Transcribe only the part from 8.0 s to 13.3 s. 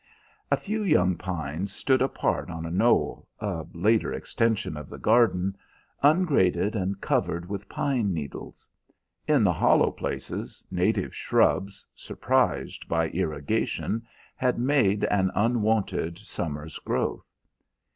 needles. In the hollow places native shrubs, surprised by